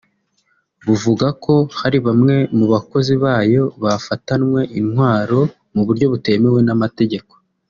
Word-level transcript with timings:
buvuga 0.85 1.27
ko 1.43 1.53
hari 1.79 1.97
bamwe 2.05 2.35
mu 2.57 2.65
bakozi 2.73 3.13
bayo 3.23 3.63
bafatanwe 3.83 4.59
intwaro 4.79 5.39
mu 5.73 5.81
buryo 5.87 6.05
butemewe 6.13 6.59
n’amategeko 6.67 7.33